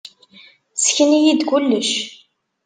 Ssken-iyi-d 0.75 1.41
kullec. 1.49 1.91